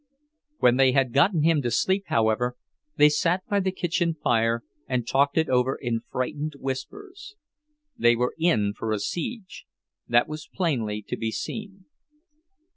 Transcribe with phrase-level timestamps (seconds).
[0.57, 2.57] When they had gotten him to sleep, however,
[2.95, 7.35] they sat by the kitchen fire and talked it over in frightened whispers.
[7.99, 9.67] They were in for a siege,
[10.07, 11.85] that was plainly to be seen.